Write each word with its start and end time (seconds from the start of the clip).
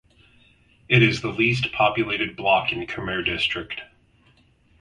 It 0.89 1.03
is 1.03 1.21
the 1.21 1.27
least 1.29 1.71
populated 1.73 2.35
block 2.35 2.71
in 2.73 2.87
Kaimur 2.87 3.23
district. 3.23 3.81